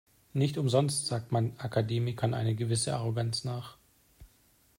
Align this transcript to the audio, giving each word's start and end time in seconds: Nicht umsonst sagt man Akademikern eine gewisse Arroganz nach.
Nicht 0.33 0.57
umsonst 0.57 1.05
sagt 1.05 1.31
man 1.31 1.53
Akademikern 1.59 2.33
eine 2.33 2.55
gewisse 2.55 2.95
Arroganz 2.95 3.43
nach. 3.43 3.77